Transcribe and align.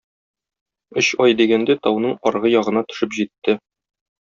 Өч 1.01 1.11
ай 1.27 1.37
дигәндә 1.43 1.77
тауның 1.85 2.19
аргы 2.33 2.55
ягына 2.59 2.87
төшеп 2.91 3.19
җитте. 3.23 3.61